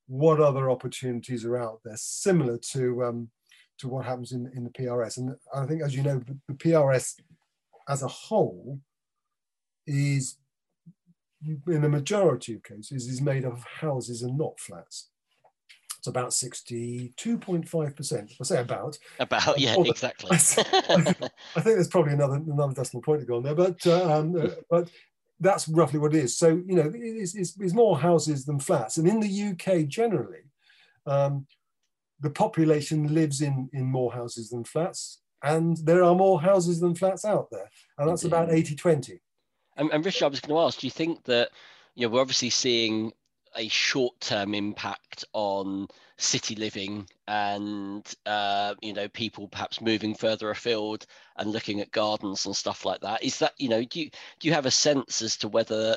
[0.08, 3.30] what other opportunities are out there, similar to um,
[3.78, 5.18] to what happens in, in the PRS.
[5.18, 7.20] And I think, as you know, the, the PRS
[7.88, 8.80] as a whole
[9.86, 10.36] is,
[11.44, 15.08] in the majority of cases, is made up of houses and not flats.
[15.98, 18.32] It's about 62.5%.
[18.40, 18.98] I say about.
[19.18, 20.30] About, yeah, exactly.
[20.32, 24.88] I, think there's probably another another decimal point to go on there, but um, but
[25.40, 26.36] that's roughly what it is.
[26.36, 28.96] So, you know, it's, it's, it's more houses than flats.
[28.96, 30.42] And in the UK generally,
[31.06, 31.46] um,
[32.20, 35.20] the population lives in, in more houses than flats.
[35.42, 37.70] And there are more houses than flats out there.
[37.98, 39.20] And that's about 80 20.
[39.76, 41.50] And, and Richard, I was going to ask, do you think that,
[41.94, 43.12] you know, we're obviously seeing
[43.56, 51.06] a short-term impact on city living and uh, you know people perhaps moving further afield
[51.36, 54.48] and looking at gardens and stuff like that is that you know do you do
[54.48, 55.96] you have a sense as to whether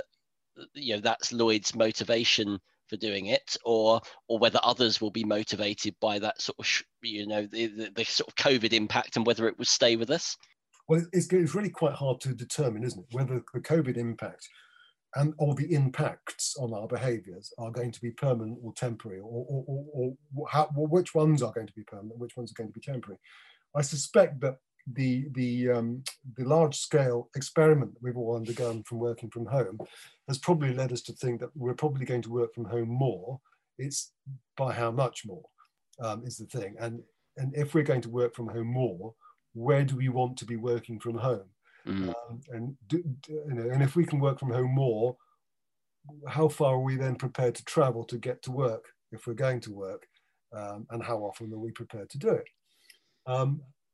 [0.73, 2.59] you know that's lloyd's motivation
[2.91, 6.67] for doing it or or whether others will be motivated by that sort of
[7.01, 10.11] you know the, the, the sort of covid impact and whether it will stay with
[10.11, 10.35] us
[10.89, 14.49] well it's, it's really quite hard to determine isn't it whether the covid impact
[15.15, 19.45] and or the impacts on our behaviours are going to be permanent or temporary, or,
[19.49, 22.71] or, or, or how, which ones are going to be permanent, which ones are going
[22.71, 23.19] to be temporary.
[23.75, 24.57] I suspect that
[24.93, 26.03] the the um,
[26.37, 29.79] the large scale experiment that we've all undergone from working from home
[30.27, 33.39] has probably led us to think that we're probably going to work from home more.
[33.77, 34.11] It's
[34.57, 35.43] by how much more
[35.99, 37.01] um, is the thing, and
[37.37, 39.13] and if we're going to work from home more,
[39.53, 41.49] where do we want to be working from home?
[41.87, 42.09] Mm.
[42.09, 45.17] Um, and do, do, you know, and if we can work from home more,
[46.27, 49.59] how far are we then prepared to travel to get to work if we're going
[49.61, 50.05] to work,
[50.55, 52.47] um, and how often are we prepared to do it?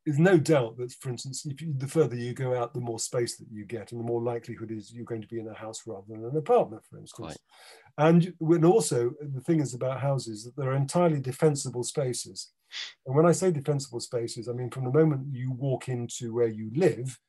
[0.07, 2.97] There's no doubt that, for instance, if you, the further you go out, the more
[2.97, 5.53] space that you get, and the more likelihood is you're going to be in a
[5.53, 7.27] house rather than an apartment, for instance.
[7.27, 8.05] Right.
[8.07, 12.51] And when also the thing is about houses that they're entirely defensible spaces.
[13.05, 16.47] And when I say defensible spaces, I mean from the moment you walk into where
[16.47, 17.19] you live,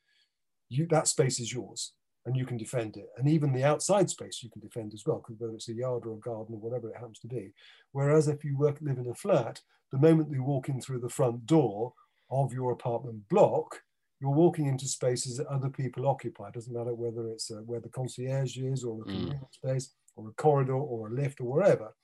[0.68, 1.94] you, that space is yours
[2.26, 3.08] and you can defend it.
[3.16, 6.06] And even the outside space you can defend as well, because whether it's a yard
[6.06, 7.54] or a garden or whatever it happens to be.
[7.90, 9.60] Whereas if you work live in a flat,
[9.90, 11.94] the moment you walk in through the front door
[12.30, 13.82] of your apartment block,
[14.20, 16.48] you're walking into spaces that other people occupy.
[16.48, 19.10] It doesn't matter whether it's a, where the concierge is or a mm.
[19.10, 19.54] communal mm.
[19.54, 21.94] space or a corridor or a lift or wherever.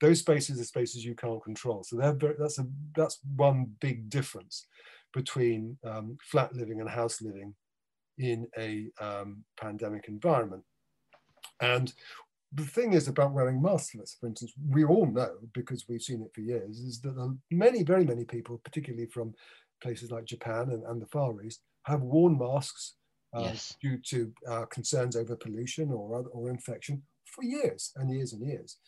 [0.00, 1.82] Those spaces are spaces you can't control.
[1.84, 4.66] So very, that's a that's one big difference
[5.14, 7.54] between um, flat living and house living
[8.18, 10.64] in a um, pandemic environment.
[11.60, 11.92] And
[12.52, 16.32] the thing is about wearing masks, for instance, we all know because we've seen it
[16.34, 19.34] for years, is that many, very many people, particularly from
[19.84, 22.94] places like Japan and, and the Far East, have worn masks
[23.36, 23.76] uh, yes.
[23.82, 28.78] due to uh, concerns over pollution or, or infection for years and years and years.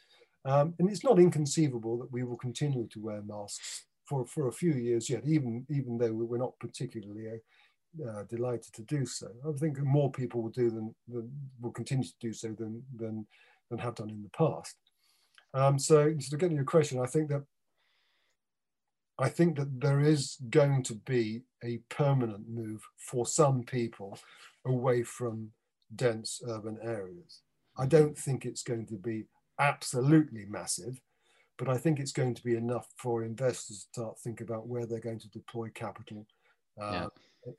[0.46, 4.52] Um, and it's not inconceivable that we will continue to wear masks for, for a
[4.52, 9.28] few years yet, even, even though we're not particularly uh, uh, delighted to do so.
[9.46, 11.30] I think more people will do than, than,
[11.61, 13.26] will continue to do so than than
[13.70, 14.76] than have done in the past.
[15.54, 17.42] Um, so, to get to your question, I think that
[19.18, 24.18] I think that there is going to be a permanent move for some people
[24.66, 25.50] away from
[25.94, 27.40] dense urban areas.
[27.79, 29.24] I don't think it's going to be
[29.59, 31.00] absolutely massive,
[31.57, 34.85] but I think it's going to be enough for investors to start think about where
[34.85, 36.26] they're going to deploy capital.
[36.81, 37.07] Uh, yeah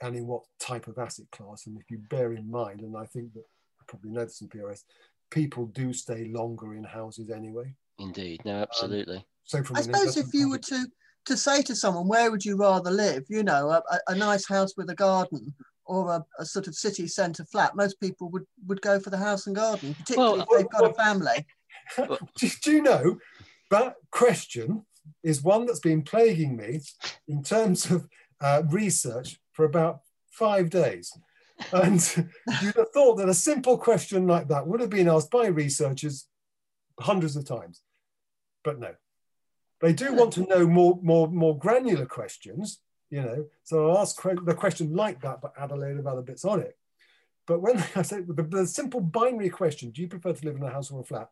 [0.01, 1.67] and in what type of asset class.
[1.67, 3.43] And if you bear in mind, and I think that
[3.79, 4.83] I probably know this in PRS,
[5.29, 7.73] people do stay longer in houses anyway.
[7.99, 9.17] Indeed, no, absolutely.
[9.17, 10.85] Um, so I suppose if you were to
[11.27, 13.25] to say to someone, where would you rather live?
[13.29, 15.53] You know, a, a nice house with a garden
[15.85, 17.75] or a, a sort of city centre flat.
[17.75, 20.81] Most people would would go for the house and garden, particularly well, if they've got
[20.81, 21.45] well, a family.
[22.37, 23.17] do, do you know
[23.71, 24.85] that question
[25.23, 26.81] is one that's been plaguing me
[27.27, 28.07] in terms of
[28.41, 31.11] uh, research for about five days.
[31.71, 31.95] And
[32.61, 36.27] you'd have thought that a simple question like that would have been asked by researchers
[36.99, 37.81] hundreds of times.
[38.63, 38.93] But no.
[39.81, 43.45] They do want to know more, more, more granular questions, you know.
[43.63, 46.61] So I'll ask the question like that, but add a load of other bits on
[46.61, 46.77] it.
[47.45, 50.63] But when I say the, the simple binary question, do you prefer to live in
[50.63, 51.29] a house or a flat?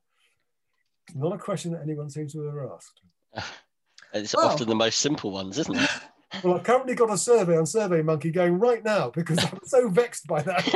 [1.07, 3.01] It's Not a question that anyone seems to have ever asked.
[4.13, 5.89] It's well, often the most simple ones, isn't it?
[6.43, 9.87] Well, I've currently got a survey on Survey Monkey going right now because I'm so
[9.87, 10.67] vexed by that.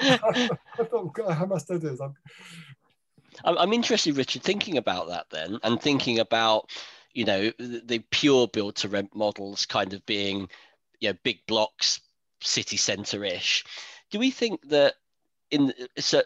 [0.00, 2.00] I thought, God, how must I do this?
[2.00, 2.14] I'm...
[3.44, 6.70] I'm interested, Richard, thinking about that then, and thinking about,
[7.12, 10.48] you know, the pure build to rent models kind of being,
[11.00, 12.00] you know, big blocks,
[12.42, 13.64] city centre ish.
[14.10, 14.94] Do we think that
[15.50, 15.72] in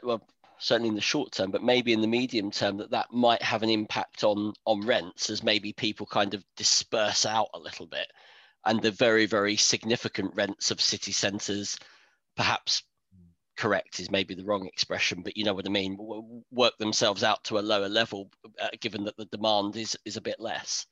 [0.03, 0.27] well,
[0.59, 3.63] certainly in the short term, but maybe in the medium term, that that might have
[3.63, 8.07] an impact on on rents as maybe people kind of disperse out a little bit,
[8.65, 11.77] and the very very significant rents of city centres,
[12.37, 12.83] perhaps
[13.57, 15.99] correct is maybe the wrong expression, but you know what I mean,
[16.51, 20.21] work themselves out to a lower level uh, given that the demand is is a
[20.21, 20.87] bit less?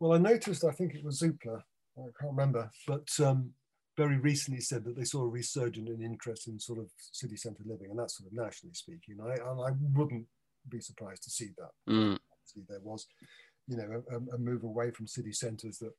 [0.00, 0.64] Well, I noticed.
[0.64, 1.62] I think it was Zoopla.
[1.98, 3.50] I can't remember, but um,
[3.96, 7.62] very recently said that they saw a resurgence in interest in sort of city centre
[7.66, 9.18] living, and that's sort of nationally speaking.
[9.22, 10.26] I, and I wouldn't
[10.68, 11.92] be surprised to see that.
[11.92, 12.18] Mm.
[12.68, 13.06] There was,
[13.68, 15.92] you know, a, a, move away from city centres that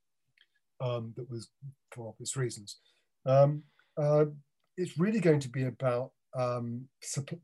[0.86, 1.50] um, that was
[1.92, 2.78] for obvious reasons.
[3.26, 3.64] Um,
[3.98, 4.26] uh,
[4.78, 6.88] it's really going to be about um,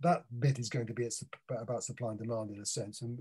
[0.01, 1.07] that bit is going to be
[1.49, 3.19] about supply and demand in a sense, and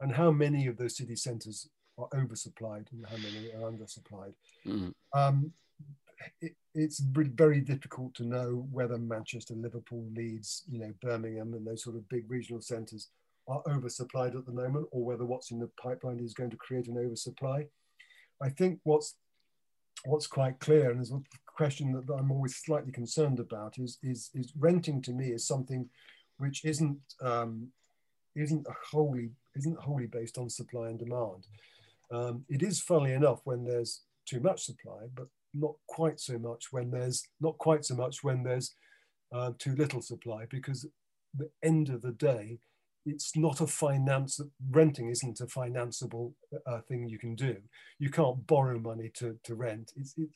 [0.00, 4.34] and how many of those city centres are oversupplied and how many are undersupplied.
[4.66, 4.92] Mm.
[5.14, 5.52] Um,
[6.40, 11.82] it, it's very difficult to know whether Manchester, Liverpool, Leeds, you know, Birmingham, and those
[11.82, 13.08] sort of big regional centres
[13.48, 16.88] are oversupplied at the moment, or whether what's in the pipeline is going to create
[16.88, 17.66] an oversupply.
[18.42, 19.14] I think what's
[20.04, 21.22] what's quite clear, and a
[21.60, 25.82] question that I'm always slightly concerned about, is is, is renting to me is something
[26.42, 27.52] which isn't um,
[28.34, 29.26] isn't wholly
[29.58, 31.42] isn't wholly based on supply and demand.
[32.16, 33.92] Um, it is, funnily enough, when there's
[34.30, 38.42] too much supply, but not quite so much when there's not quite so much when
[38.42, 38.68] there's
[39.36, 40.80] uh, too little supply, because
[41.40, 42.58] the end of the day,
[43.04, 44.40] it's not a finance
[44.70, 46.32] renting isn't a financeable
[46.66, 47.56] uh, thing you can do.
[47.98, 49.92] You can't borrow money to, to rent.
[49.96, 50.30] It's, it,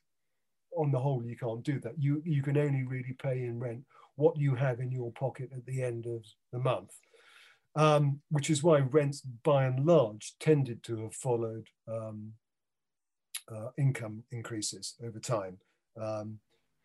[0.77, 1.95] on the whole, you can't do that.
[1.99, 3.85] You you can only really pay in rent
[4.17, 6.93] what you have in your pocket at the end of the month
[7.77, 12.33] um, which is why rents by and large tended to have followed um,
[13.51, 15.59] uh, income increases over time,
[16.01, 16.39] um,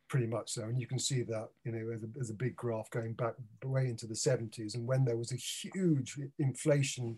[0.10, 0.64] pretty much so.
[0.64, 3.34] And you can see that, you know, as a, as a big graph going back
[3.64, 4.76] way into the 70s.
[4.76, 7.18] And when there was a huge inflation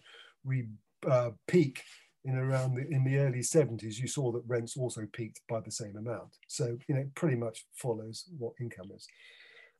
[1.07, 1.83] uh, peak
[2.27, 5.71] in around the, in the early 70s, you saw that rents also peaked by the
[5.71, 6.35] same amount.
[6.47, 9.07] So, you know, it pretty much follows what income is.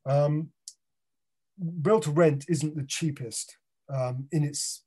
[0.06, 0.50] Um,
[1.82, 3.58] built to rent isn't the cheapest
[3.94, 4.84] um, in its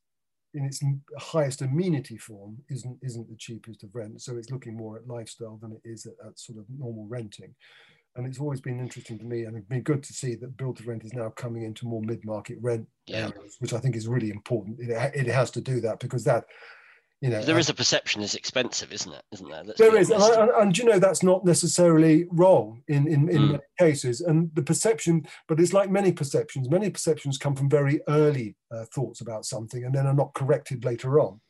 [0.53, 0.83] in its
[1.17, 4.21] highest amenity form isn't isn't the cheapest of rent.
[4.23, 7.55] So it's looking more at lifestyle than it is at, at sort of normal renting.
[8.17, 10.79] And it's always been interesting to me, and it's been good to see that build
[10.79, 13.31] to rent is now coming into more mid market rent yeah.
[13.37, 14.81] areas, which I think is really important.
[14.81, 16.47] It, it has to do that because that
[17.21, 19.23] you know, there is a perception it's expensive, isn't it?
[19.33, 19.63] Isn't there?
[19.63, 23.43] Let's there is, and, and, and, you know that's not necessarily wrong in in, in
[23.43, 23.51] mm.
[23.53, 24.23] many cases.
[24.23, 26.71] And the perception, but it's like many perceptions.
[26.71, 30.85] Many perceptions come from very early uh, thoughts about something, and then are not corrected
[30.85, 31.41] later on.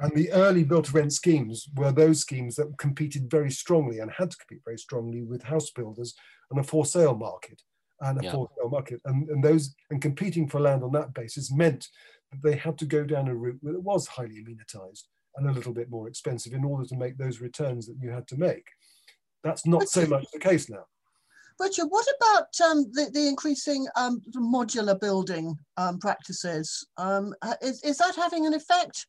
[0.00, 4.36] And the early built-to-rent schemes were those schemes that competed very strongly and had to
[4.36, 6.14] compete very strongly with house builders
[6.50, 7.62] and a for-sale market
[8.00, 8.32] and a yeah.
[8.32, 9.00] for-sale market.
[9.06, 11.88] And, and those and competing for land on that basis meant
[12.42, 15.04] they had to go down a route that was highly amenitized
[15.36, 18.26] and a little bit more expensive in order to make those returns that you had
[18.28, 18.66] to make.
[19.44, 20.84] That's not so much the case now.
[21.60, 26.86] Richard, what about um, the, the, increasing um, modular building um, practices?
[26.98, 29.06] Um, is, is that having an effect?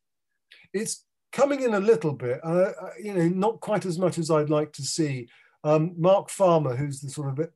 [0.72, 4.30] It's coming in a little bit, uh, uh you know, not quite as much as
[4.30, 5.28] I'd like to see.
[5.62, 7.48] Um, Mark Farmer, who's the sort of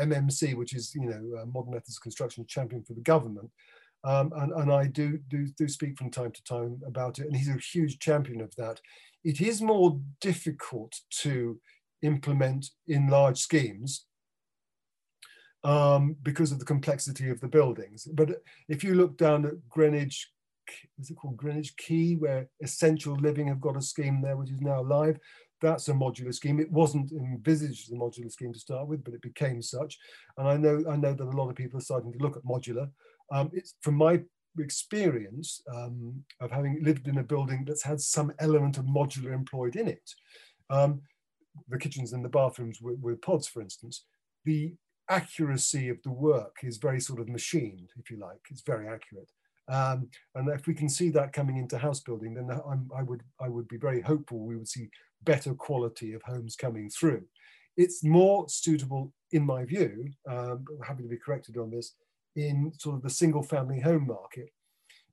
[0.00, 3.50] MMC, uh, which is, you know, Modern Methods of Construction Champion for the government,
[4.04, 7.36] um, and, and I do, do, do speak from time to time about it, and
[7.36, 8.80] he's a huge champion of that.
[9.24, 11.60] It is more difficult to
[12.02, 14.06] implement in large schemes
[15.64, 18.08] um, because of the complexity of the buildings.
[18.14, 20.30] But if you look down at Greenwich,
[20.98, 24.60] is it called Greenwich Quay, where Essential Living have got a scheme there, which is
[24.60, 25.18] now live.
[25.60, 26.58] That's a modular scheme.
[26.58, 29.98] It wasn't envisaged as a modular scheme to start with, but it became such.
[30.38, 32.44] And I know I know that a lot of people are starting to look at
[32.44, 32.88] modular.
[33.30, 34.20] Um, it's from my
[34.58, 39.76] experience um, of having lived in a building that's had some element of modular employed
[39.76, 40.10] in it,
[40.70, 41.02] um,
[41.68, 44.04] the kitchens and the bathrooms with, with, pods, for instance,
[44.44, 44.74] the
[45.08, 48.40] accuracy of the work is very sort of machined, if you like.
[48.50, 49.30] It's very accurate.
[49.68, 53.22] Um, and if we can see that coming into house building, then I'm, i would
[53.40, 54.88] I would be very hopeful we would see
[55.22, 57.22] better quality of homes coming through.
[57.76, 61.94] It's more suitable, in my view, um, happy to be corrected on this,
[62.36, 64.50] in sort of the single family home market,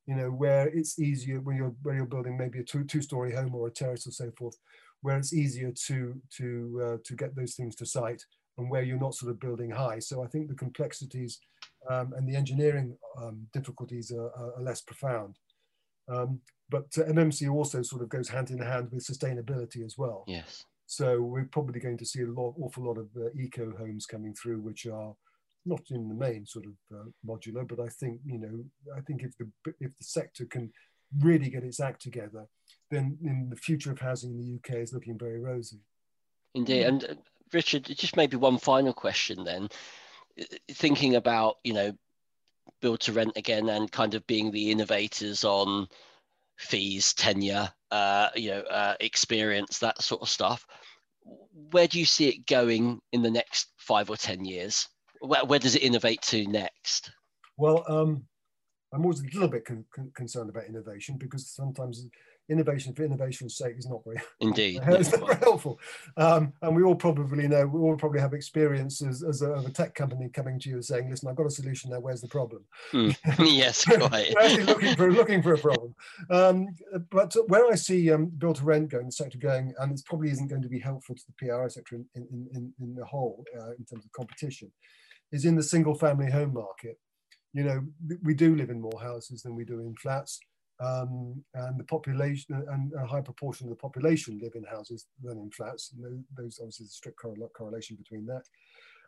[0.06, 3.34] you know, where it's easier when you're when you're building maybe a two two story
[3.34, 4.56] home or a terrace or so forth,
[5.02, 8.24] where it's easier to to uh, to get those things to site
[8.58, 9.98] and where you're not sort of building high.
[10.00, 11.38] So I think the complexities
[11.88, 15.38] um, and the engineering um, difficulties are, are, less profound.
[16.08, 20.24] Um, but uh, MMC also sort of goes hand in hand with sustainability as well.
[20.26, 20.64] Yes.
[20.86, 24.34] So we're probably going to see a lot, awful lot of uh, eco homes coming
[24.34, 25.14] through, which are
[25.66, 28.64] not in the main sort of uh, modular, but I think you know
[28.96, 29.48] I think if the
[29.80, 30.72] if the sector can
[31.20, 32.46] really get its act together,
[32.90, 35.80] then in the future of housing in the UK is looking very rosy.
[36.54, 37.14] Indeed, and uh,
[37.52, 39.68] Richard, just maybe one final question then.
[40.70, 41.92] Thinking about you know
[42.80, 45.88] build to rent again and kind of being the innovators on
[46.58, 50.66] fees, tenure, uh, you know, uh, experience, that sort of stuff.
[51.70, 54.88] Where do you see it going in the next five or ten years?
[55.20, 57.10] Where, where does it innovate to next?
[57.56, 58.24] Well, um,
[58.92, 62.06] I'm always a little bit con- con- concerned about innovation because sometimes
[62.48, 64.80] innovation for innovation's sake is not very indeed.
[64.86, 65.78] it's not very helpful.
[66.16, 69.70] Um, and we all probably know we all probably have experiences as, as a, a,
[69.70, 72.28] tech company coming to you and saying listen i've got a solution now where's the
[72.28, 72.64] problem?
[72.92, 73.16] Mm.
[73.38, 74.34] yes quite.
[74.66, 75.94] looking for looking for a problem.
[76.30, 76.68] Um,
[77.10, 80.30] but where i see um, build to rent going the sector going and it probably
[80.30, 83.44] isn't going to be helpful to the PRS sector in, in, in, in the whole
[83.58, 84.70] uh, in terms of competition
[85.32, 86.98] is in the single family home market
[87.52, 87.82] you know
[88.22, 90.40] we do live in more houses than we do in flats
[90.80, 95.38] um, and the population and a high proportion of the population live in houses than
[95.38, 95.92] in flats.
[95.92, 97.18] And those obviously a strict
[97.56, 98.42] correlation between that.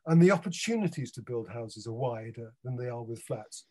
[0.07, 3.66] And the opportunities to build houses are wider than they are with flats.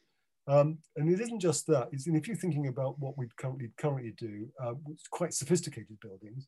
[0.48, 1.90] Um, and it isn't just that.
[1.92, 4.74] It's, and if you're thinking about what we currently currently do, uh,
[5.12, 6.48] quite sophisticated buildings.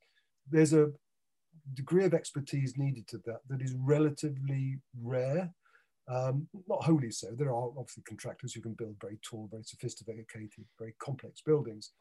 [0.49, 0.91] There's a
[1.73, 5.51] degree of expertise needed to that that is relatively rare
[6.07, 7.27] um, not wholly so.
[7.31, 10.25] There are obviously contractors who can build very tall, very sophisticated,
[10.79, 11.91] very complex buildings.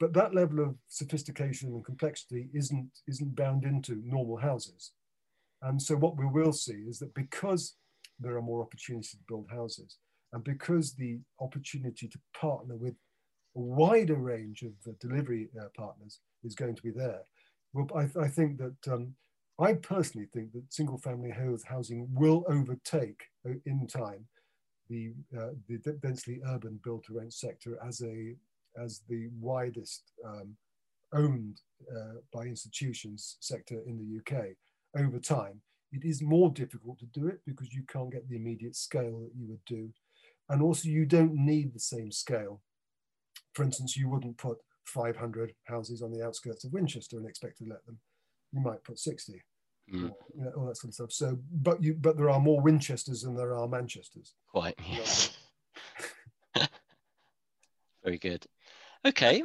[0.00, 4.92] But that level of sophistication and complexity isn't, isn't bound into normal houses.
[5.62, 7.74] And so what we will see is that because
[8.20, 9.98] there are more opportunities to build houses,
[10.32, 12.94] and because the opportunity to partner with
[13.56, 17.22] a wider range of delivery uh, partners is going to be there,
[17.72, 19.14] well, I, I think that um,
[19.60, 21.34] I personally think that single family
[21.68, 24.26] housing will overtake uh, in time
[24.88, 28.34] the, uh, the densely urban build to rent sector as, a,
[28.82, 30.56] as the widest um,
[31.12, 34.46] owned uh, by institutions sector in the UK
[34.96, 35.60] over time.
[35.90, 39.32] It is more difficult to do it because you can't get the immediate scale that
[39.36, 39.90] you would do.
[40.48, 42.60] And also you don't need the same scale.
[43.54, 47.64] For instance, you wouldn't put 500 houses on the outskirts of Winchester and expect to
[47.64, 47.98] let them
[48.52, 49.42] you might put 60
[49.92, 50.00] mm.
[50.00, 53.22] you know, all that sort of stuff so but you but there are more winchesters
[53.22, 55.36] than there are manchesters quite yes
[58.04, 58.46] very good
[59.06, 59.42] okay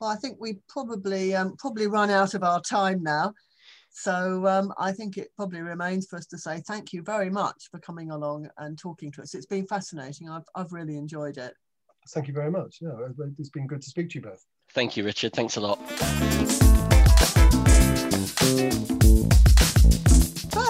[0.00, 3.32] well i think we probably um, probably run out of our time now
[3.98, 7.68] so um, I think it probably remains for us to say thank you very much
[7.70, 9.34] for coming along and talking to us.
[9.34, 10.28] It's been fascinating.
[10.28, 11.54] I've, I've really enjoyed it.
[12.10, 12.76] Thank you very much.
[12.82, 12.90] Yeah,
[13.38, 14.44] it's been good to speak to you both.
[14.72, 15.32] Thank you, Richard.
[15.32, 16.75] Thanks a lot.
[18.46, 18.70] Ben,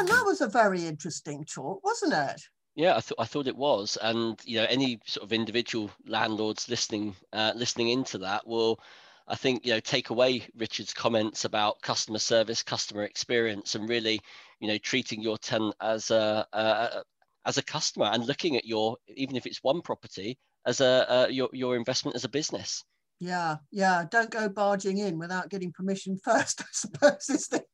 [0.07, 2.41] that was a very interesting talk, wasn't it?
[2.75, 6.71] Yeah, I thought I thought it was, and you know, any sort of individual landlords
[6.71, 8.81] listening uh, listening into that will,
[9.29, 14.21] I think, you know, take away Richard's comments about customer service, customer experience, and really,
[14.59, 17.03] you know, treating your tenant as a, a
[17.45, 21.51] as a customer and looking at your even if it's one property as a, your
[21.53, 22.85] your investment as a business.
[23.19, 24.05] Yeah, yeah.
[24.11, 27.65] Don't go barging in without getting permission first, I suppose, is the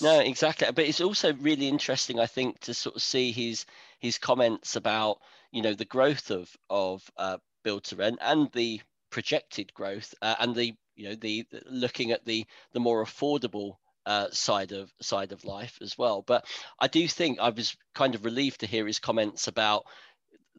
[0.00, 0.70] no, exactly.
[0.72, 3.64] But it's also really interesting, I think, to sort of see his
[4.00, 5.18] his comments about
[5.52, 8.80] you know the growth of of uh, build to rent and the
[9.10, 14.28] projected growth uh, and the you know the, looking at the the more affordable uh,
[14.30, 16.22] side of side of life as well.
[16.22, 16.44] But
[16.80, 19.84] I do think I was kind of relieved to hear his comments about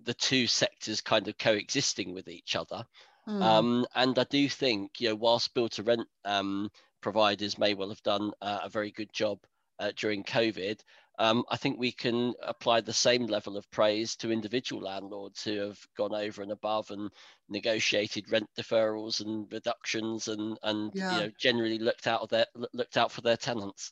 [0.04, 2.86] the two sectors kind of coexisting with each other.
[3.28, 3.42] Mm.
[3.42, 6.70] Um, and I do think, you know, whilst build to rent um,
[7.02, 9.40] providers may well have done uh, a very good job
[9.80, 10.80] uh, during COVID,
[11.20, 15.60] um, I think we can apply the same level of praise to individual landlords who
[15.60, 17.12] have gone over and above and
[17.50, 21.14] negotiated rent deferrals and reductions and and yeah.
[21.14, 23.92] you know generally looked out of their looked out for their tenants.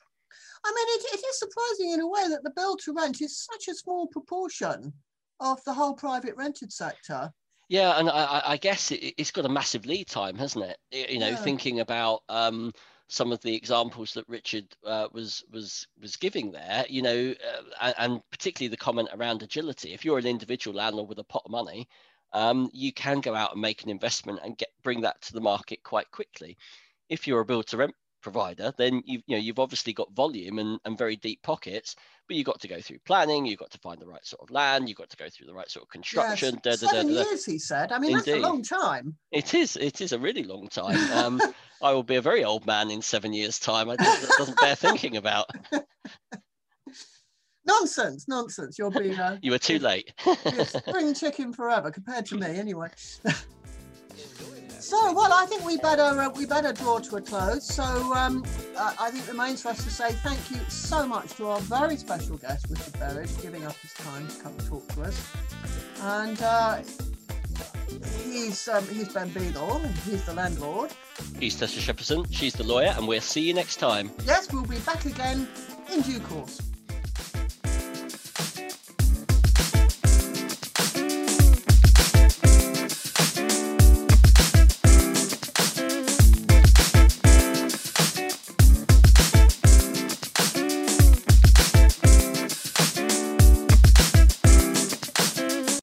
[0.63, 3.47] I mean, it, it is surprising in a way that the build to rent is
[3.51, 4.93] such a small proportion
[5.39, 7.32] of the whole private rented sector.
[7.72, 11.09] Yeah, and I, I guess it, has got a massive lead time, hasn't it?
[11.09, 11.36] You know, yeah.
[11.38, 12.74] thinking about um,
[13.07, 17.34] some of the examples that Richard uh, was was was giving there, you know,
[17.80, 19.93] uh, and particularly the comment around agility.
[19.93, 21.88] If you're an individual landlord with a pot of money,
[22.34, 25.39] um, you can go out and make an investment and get bring that to the
[25.39, 26.57] market quite quickly.
[27.07, 30.59] If you're a build to rent provider, then you've you know you've obviously got volume
[30.59, 31.95] and, and very deep pockets,
[32.28, 34.51] but you've got to go through planning, you've got to find the right sort of
[34.51, 36.59] land, you've got to go through the right sort of construction.
[36.63, 36.80] Yes.
[36.80, 37.91] Da, da, Seven da, years, he said.
[37.91, 38.34] I mean, Indeed.
[38.36, 39.15] that's a long time.
[39.32, 39.76] It is.
[39.76, 40.97] It is a really long time.
[41.11, 41.41] Um,
[41.82, 43.89] I will be a very old man in seven years' time.
[43.89, 45.49] I that doesn't bear thinking about.
[47.65, 48.80] nonsense, nonsense.
[48.80, 49.13] You'll be.
[49.13, 50.13] Uh, you were too late.
[50.65, 52.89] spring chicken forever compared to me, anyway.
[54.82, 57.63] So, well, I think we better uh, we better draw to a close.
[57.63, 58.43] So, um,
[58.75, 61.59] uh, I think it remains for us to say thank you so much to our
[61.61, 62.91] very special guest, Mr.
[62.99, 65.32] Berridge, giving up his time to come and talk to us.
[66.01, 66.82] And uh,
[68.23, 69.79] he's um, he's Ben Beadle.
[70.03, 70.91] He's the landlord.
[71.39, 72.25] He's Tessa Shepperson.
[72.32, 74.09] She's the lawyer, and we'll see you next time.
[74.25, 75.47] Yes, we'll be back again
[75.93, 76.59] in due course.